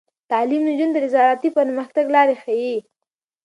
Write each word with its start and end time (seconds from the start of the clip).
تعلیم 0.31 0.61
نجونو 0.69 0.93
ته 0.95 0.99
د 1.01 1.05
زراعتي 1.13 1.49
پرمختګ 1.57 2.05
لارې 2.15 2.35
ښيي. 2.43 2.75